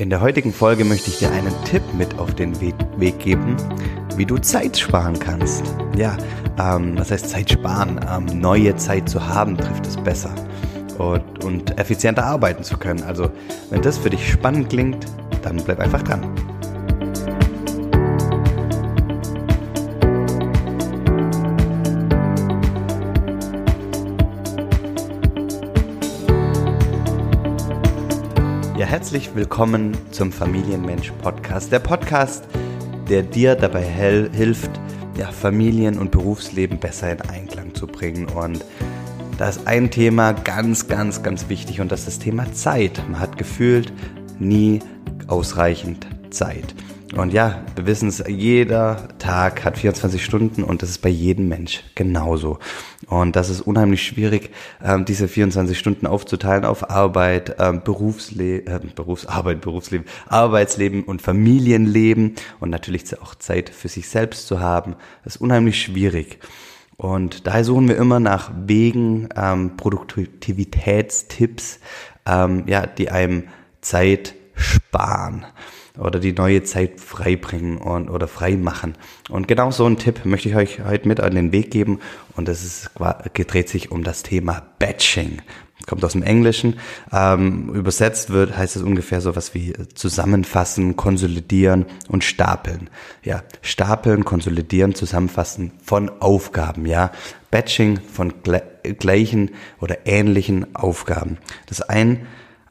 [0.00, 3.56] In der heutigen Folge möchte ich dir einen Tipp mit auf den Weg geben,
[4.14, 5.64] wie du Zeit sparen kannst.
[5.96, 6.16] Ja,
[6.56, 7.98] ähm, was heißt Zeit sparen?
[8.08, 10.32] Ähm, neue Zeit zu haben trifft es besser
[10.98, 13.02] und, und effizienter arbeiten zu können.
[13.02, 13.28] Also,
[13.70, 15.04] wenn das für dich spannend klingt,
[15.42, 16.22] dann bleib einfach dran.
[28.88, 31.70] Herzlich willkommen zum Familienmensch Podcast.
[31.70, 32.44] Der Podcast,
[33.10, 34.70] der dir dabei hilft,
[35.14, 38.24] ja, Familien- und Berufsleben besser in Einklang zu bringen.
[38.30, 38.64] Und
[39.36, 43.02] da ist ein Thema ganz, ganz, ganz wichtig und das ist das Thema Zeit.
[43.10, 43.92] Man hat gefühlt
[44.38, 44.78] nie
[45.26, 46.74] ausreichend Zeit.
[47.16, 51.48] Und ja, wir wissen es, jeder Tag hat 24 Stunden und das ist bei jedem
[51.48, 52.58] Mensch genauso.
[53.06, 54.50] Und das ist unheimlich schwierig,
[54.84, 62.34] ähm, diese 24 Stunden aufzuteilen auf Arbeit, ähm, Berufsleben, äh, Berufsarbeit, Berufsleben, Arbeitsleben und Familienleben
[62.60, 64.94] und natürlich auch Zeit für sich selbst zu haben.
[65.24, 66.40] Das ist unheimlich schwierig.
[66.98, 71.80] Und daher suchen wir immer nach Wegen, ähm, Produktivitätstipps,
[72.26, 73.44] ähm, ja, die einem
[73.80, 75.46] Zeit sparen
[75.98, 78.94] oder die neue Zeit freibringen und oder frei machen.
[79.28, 82.00] Und genau so einen Tipp möchte ich euch heute mit an den Weg geben
[82.36, 85.42] und das ist dreht sich um das Thema Batching.
[85.86, 86.80] Kommt aus dem Englischen.
[87.12, 92.90] Ähm, übersetzt wird, heißt es ungefähr so was wie zusammenfassen, konsolidieren und stapeln.
[93.22, 96.84] Ja, stapeln, konsolidieren, zusammenfassen von Aufgaben.
[96.84, 97.12] Ja,
[97.50, 98.34] Batching von
[98.98, 101.38] gleichen oder ähnlichen Aufgaben.
[101.66, 102.26] Das ein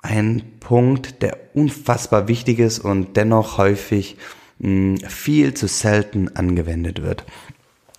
[0.08, 4.18] ein Punkt, der unfassbar wichtig ist und dennoch häufig
[4.62, 7.26] hm, viel zu selten angewendet wird.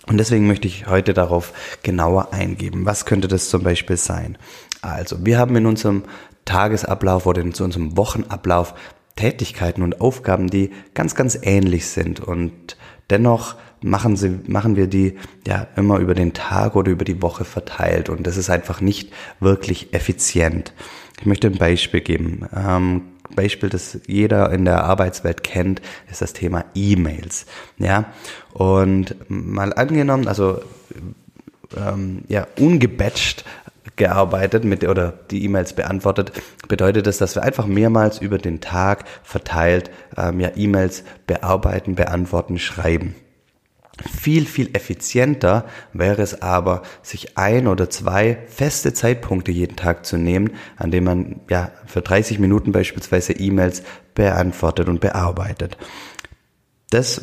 [0.07, 2.85] Und deswegen möchte ich heute darauf genauer eingeben.
[2.85, 4.37] Was könnte das zum Beispiel sein?
[4.81, 6.03] Also, wir haben in unserem
[6.45, 8.73] Tagesablauf oder in unserem Wochenablauf
[9.15, 12.77] Tätigkeiten und Aufgaben, die ganz, ganz ähnlich sind und
[13.09, 17.45] dennoch machen sie, machen wir die ja immer über den Tag oder über die Woche
[17.45, 20.73] verteilt und das ist einfach nicht wirklich effizient.
[21.19, 22.47] Ich möchte ein Beispiel geben.
[22.55, 23.01] Ähm,
[23.35, 27.45] Beispiel, das jeder in der Arbeitswelt kennt, ist das Thema E-Mails.
[27.77, 28.05] Ja,
[28.53, 30.61] und mal angenommen, also
[31.75, 33.45] ähm, ja ungebatcht
[33.95, 36.31] gearbeitet mit oder die E-Mails beantwortet,
[36.67, 42.57] bedeutet das, dass wir einfach mehrmals über den Tag verteilt ähm, ja E-Mails bearbeiten, beantworten,
[42.57, 43.13] schreiben.
[44.05, 50.17] Viel, viel effizienter wäre es aber, sich ein oder zwei feste Zeitpunkte jeden Tag zu
[50.17, 53.83] nehmen, an denen man ja für 30 Minuten beispielsweise E-Mails
[54.15, 55.77] beantwortet und bearbeitet.
[56.89, 57.19] Das,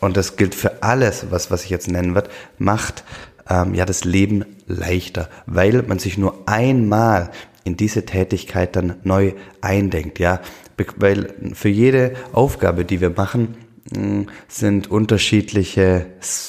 [0.00, 3.04] und das gilt für alles, was, was ich jetzt nennen wird, macht
[3.48, 7.30] ähm, ja das Leben leichter, weil man sich nur einmal
[7.64, 10.40] in diese Tätigkeit dann neu eindenkt, ja,
[10.96, 13.56] weil für jede Aufgabe, die wir machen,
[14.48, 16.06] sind unterschiedliche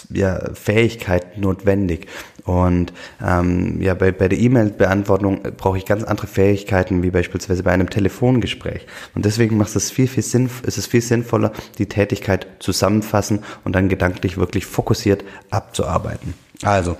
[0.10, 2.08] ja, Fähigkeiten notwendig.
[2.46, 7.72] Und ähm, ja, bei, bei der E-Mail-Beantwortung brauche ich ganz andere Fähigkeiten, wie beispielsweise bei
[7.72, 8.86] einem Telefongespräch.
[9.16, 13.74] Und deswegen macht es viel, viel Sinn, ist es viel sinnvoller, die Tätigkeit zusammenfassen und
[13.74, 16.36] dann gedanklich wirklich fokussiert abzuarbeiten.
[16.62, 16.98] Also,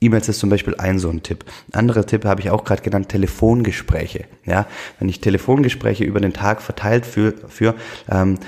[0.00, 1.44] E-Mails ist zum Beispiel ein so ein Tipp.
[1.72, 4.26] Andere Tipp habe ich auch gerade genannt, Telefongespräche.
[4.46, 4.66] Ja,
[5.00, 7.74] wenn ich Telefongespräche über den Tag verteilt für, für
[8.08, 8.38] ähm,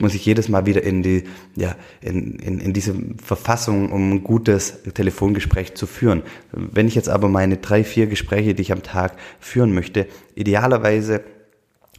[0.00, 1.24] muss ich jedes Mal wieder in die,
[1.56, 6.22] ja, in, in, in diese Verfassung, um ein gutes Telefongespräch zu führen.
[6.52, 11.22] Wenn ich jetzt aber meine drei, vier Gespräche, die ich am Tag führen möchte, idealerweise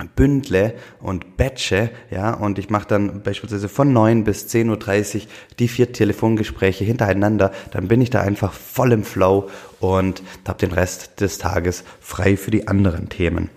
[0.08, 5.22] bündle und batche, ja, und ich mache dann beispielsweise von 9 bis 10.30 Uhr
[5.60, 9.50] die vier Telefongespräche hintereinander, dann bin ich da einfach voll im Flow
[9.80, 13.50] und habe den Rest des Tages frei für die anderen Themen.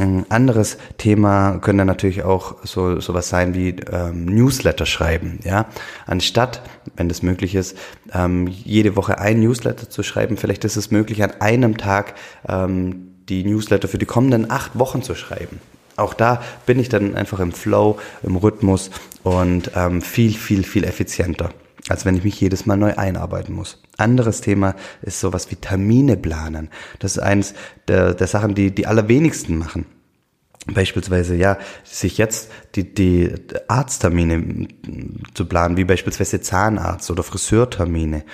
[0.00, 5.66] Ein anderes Thema könnte natürlich auch so sowas sein wie ähm, Newsletter schreiben, ja.
[6.06, 6.62] Anstatt,
[6.96, 7.76] wenn das möglich ist,
[8.12, 12.14] ähm, jede Woche ein Newsletter zu schreiben, vielleicht ist es möglich, an einem Tag
[12.46, 15.60] ähm, die Newsletter für die kommenden acht Wochen zu schreiben
[15.98, 18.90] auch da bin ich dann einfach im Flow, im Rhythmus
[19.22, 21.50] und ähm, viel, viel, viel effizienter,
[21.88, 23.82] als wenn ich mich jedes Mal neu einarbeiten muss.
[23.96, 26.70] Anderes Thema ist sowas wie Termine planen.
[26.98, 27.54] Das ist eines
[27.88, 29.86] der, der Sachen, die die allerwenigsten machen.
[30.66, 33.32] Beispielsweise, ja, sich jetzt die, die
[33.68, 34.68] Arzttermine
[35.32, 38.24] zu planen, wie beispielsweise Zahnarzt oder Friseurtermine.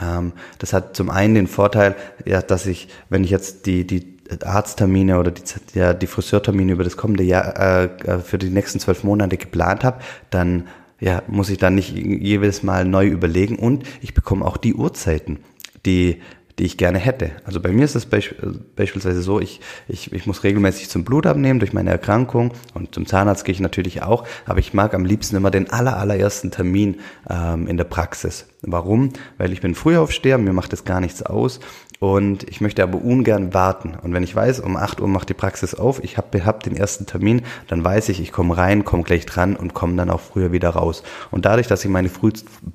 [0.00, 1.94] Ähm, das hat zum einen den Vorteil,
[2.24, 4.11] ja, dass ich, wenn ich jetzt die, die
[4.44, 5.42] Arzttermine oder die,
[5.74, 9.84] ja, die Friseurtermine über das kommende Jahr äh, äh, für die nächsten zwölf Monate geplant
[9.84, 10.68] habe, dann
[11.00, 15.38] ja, muss ich dann nicht jedes Mal neu überlegen und ich bekomme auch die Uhrzeiten,
[15.84, 16.20] die
[16.58, 17.30] die ich gerne hätte.
[17.44, 18.34] Also bei mir ist es beisp
[18.76, 23.06] beispielsweise so, ich, ich, ich muss regelmäßig zum Blut abnehmen durch meine Erkrankung und zum
[23.06, 27.00] Zahnarzt gehe ich natürlich auch, aber ich mag am liebsten immer den aller, allerersten Termin
[27.28, 28.46] ähm, in der Praxis.
[28.60, 29.10] Warum?
[29.38, 31.60] Weil ich bin Frühaufsteher, mir macht das gar nichts aus
[32.02, 33.94] und ich möchte aber ungern warten.
[34.02, 36.74] Und wenn ich weiß, um 8 Uhr macht die Praxis auf, ich habe hab den
[36.74, 40.20] ersten Termin, dann weiß ich, ich komme rein, komme gleich dran und komme dann auch
[40.20, 41.04] früher wieder raus.
[41.30, 42.32] Und dadurch, dass ich meine Früh,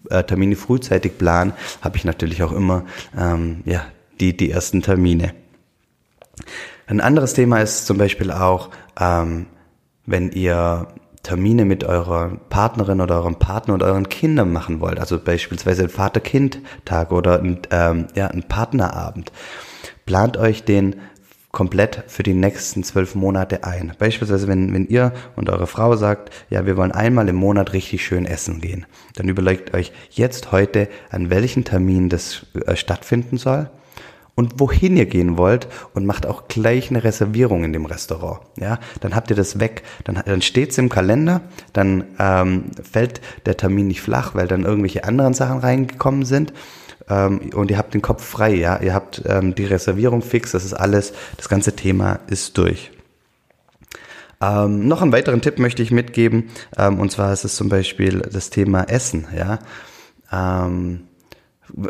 [0.10, 1.52] äh, Termine frühzeitig plan,
[1.82, 2.86] habe ich natürlich auch immer
[3.20, 3.82] ähm, ja,
[4.22, 5.34] die, die ersten Termine.
[6.86, 9.48] Ein anderes Thema ist zum Beispiel auch, ähm,
[10.06, 10.88] wenn ihr
[11.28, 15.90] Termine mit eurer Partnerin oder eurem Partner und euren Kindern machen wollt, also beispielsweise ein
[15.90, 19.34] Vater-Kind-Tag oder ein, ähm, ja, ein Partnerabend,
[20.06, 20.96] plant euch den
[21.52, 23.92] komplett für die nächsten zwölf Monate ein.
[24.00, 28.06] Beispielsweise, wenn, wenn ihr und eure Frau sagt, ja, wir wollen einmal im Monat richtig
[28.06, 28.86] schön essen gehen,
[29.16, 33.70] dann überlegt euch jetzt heute, an welchen Termin das äh, stattfinden soll
[34.38, 38.40] und wohin ihr gehen wollt und macht auch gleich eine Reservierung in dem Restaurant.
[38.56, 41.42] Ja, dann habt ihr das weg, dann, dann steht's im Kalender,
[41.74, 46.54] dann ähm, fällt der Termin nicht flach, weil dann irgendwelche anderen Sachen reingekommen sind
[47.10, 48.54] ähm, und ihr habt den Kopf frei.
[48.54, 52.92] Ja, ihr habt ähm, die Reservierung fix, das ist alles, das ganze Thema ist durch.
[54.40, 58.20] Ähm, noch einen weiteren Tipp möchte ich mitgeben, ähm, und zwar ist es zum Beispiel
[58.20, 59.26] das Thema Essen.
[59.36, 59.58] Ja.
[60.32, 61.08] Ähm,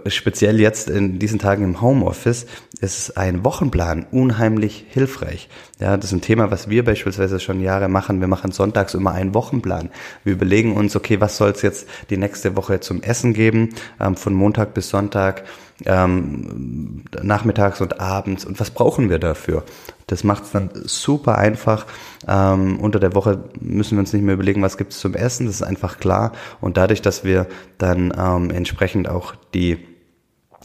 [0.07, 2.45] speziell jetzt in diesen Tagen im Homeoffice
[2.79, 5.49] ist ein Wochenplan unheimlich hilfreich.
[5.79, 8.19] Ja, das ist ein Thema, was wir beispielsweise schon Jahre machen.
[8.19, 9.89] Wir machen sonntags immer einen Wochenplan.
[10.23, 13.69] Wir überlegen uns, okay, was soll es jetzt die nächste Woche zum Essen geben,
[13.99, 15.43] ähm, von Montag bis Sonntag
[15.85, 19.63] ähm, nachmittags und abends und was brauchen wir dafür?
[20.07, 21.85] Das macht es dann super einfach.
[22.27, 25.45] Ähm, unter der Woche müssen wir uns nicht mehr überlegen, was gibt es zum Essen,
[25.45, 26.31] das ist einfach klar.
[26.61, 29.77] Und dadurch, dass wir dann ähm, entsprechend auch die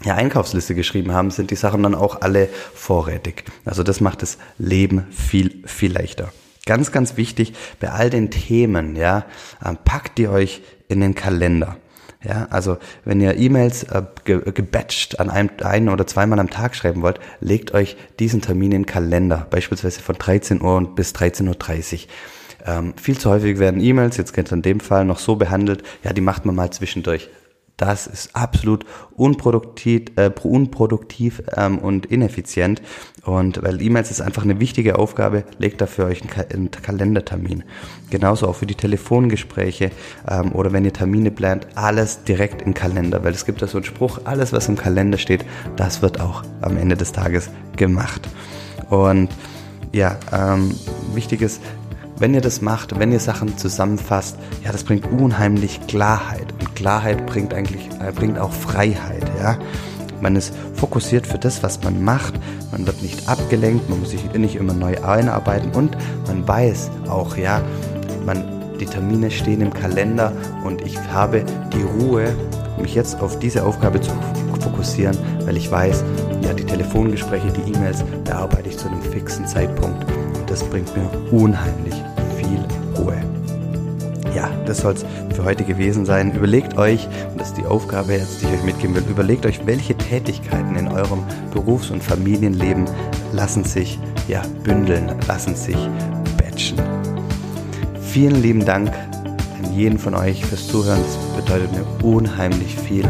[0.04, 3.44] ja, Einkaufsliste geschrieben haben, sind die Sachen dann auch alle vorrätig.
[3.64, 6.32] Also das macht das Leben viel, viel leichter.
[6.64, 9.24] Ganz, ganz wichtig bei all den Themen, ja,
[9.64, 11.76] ähm, packt ihr euch in den Kalender.
[12.24, 16.76] Ja, also wenn ihr E-Mails äh, ge gebatcht an einem ein oder zweimal am Tag
[16.76, 21.48] schreiben wollt, legt euch diesen Termin in den Kalender, beispielsweise von 13 Uhr bis 13.30
[21.94, 22.00] Uhr.
[22.64, 25.82] Ähm, viel zu häufig werden E-Mails, jetzt geht es in dem Fall noch so behandelt,
[26.04, 27.28] ja, die macht man mal zwischendurch.
[27.82, 28.86] Das ist absolut
[29.16, 32.80] unproduktiv, äh, unproduktiv ähm, und ineffizient.
[33.24, 37.64] Und weil E-Mails ist einfach eine wichtige Aufgabe, legt dafür euch einen, Ka einen Kalendertermin.
[38.08, 39.90] Genauso auch für die Telefongespräche
[40.30, 43.24] ähm, oder wenn ihr Termine plant, alles direkt im Kalender.
[43.24, 45.44] Weil es gibt da so einen Spruch, alles was im Kalender steht,
[45.74, 48.28] das wird auch am Ende des Tages gemacht.
[48.90, 49.28] Und
[49.90, 50.72] ja, ähm,
[51.14, 51.60] wichtig ist,
[52.18, 56.52] wenn ihr das macht, wenn ihr Sachen zusammenfasst, ja, das bringt unheimlich Klarheit.
[56.60, 59.58] Und Klarheit bringt eigentlich, äh, bringt auch Freiheit, ja.
[60.20, 62.34] Man ist fokussiert für das, was man macht.
[62.70, 65.96] Man wird nicht abgelenkt, man muss sich nicht immer neu einarbeiten und
[66.28, 67.60] man weiß auch, ja,
[68.24, 68.44] man,
[68.78, 70.32] die Termine stehen im Kalender
[70.64, 72.34] und ich habe die Ruhe,
[72.80, 74.10] mich jetzt auf diese Aufgabe zu
[74.60, 76.04] fokussieren, weil ich weiß,
[76.42, 80.06] ja, die Telefongespräche, die E-Mails bearbeite ich zu einem fixen Zeitpunkt
[80.52, 81.94] das bringt mir unheimlich
[82.36, 82.62] viel
[82.98, 83.16] Ruhe.
[84.36, 85.04] Ja, das soll es
[85.34, 86.34] für heute gewesen sein.
[86.34, 89.64] Überlegt euch, und das ist die Aufgabe jetzt, die ich euch mitgeben will, überlegt euch,
[89.64, 92.84] welche Tätigkeiten in eurem Berufs- und Familienleben
[93.32, 95.78] lassen sich ja, bündeln, lassen sich
[96.36, 96.78] batchen.
[98.02, 101.00] Vielen lieben Dank an jeden von euch fürs Zuhören.
[101.02, 103.06] Das bedeutet mir unheimlich viel.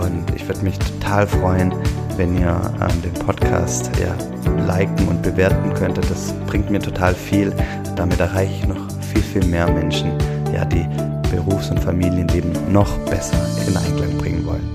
[0.00, 1.74] Und ich würde mich total freuen,
[2.16, 4.16] wenn ihr ähm, den Podcast ja,
[4.66, 6.10] liken und bewerten könntet.
[6.10, 7.52] Das bringt mir total viel.
[7.96, 10.12] Damit erreiche ich noch viel, viel mehr Menschen,
[10.52, 10.86] ja, die
[11.30, 14.68] Berufs- und Familienleben noch besser in Einklang bringen wollen.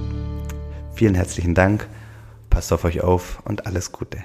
[0.93, 1.87] Vielen herzlichen Dank,
[2.49, 4.17] passt auf euch auf und alles Gute.